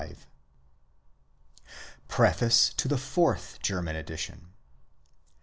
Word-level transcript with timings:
I 0.01 0.15
PREFACE 2.07 2.73
TO 2.73 2.87
THE 2.87 2.97
FOURTH 2.97 3.59
GERMAN 3.61 3.95
EDITION. 3.95 4.47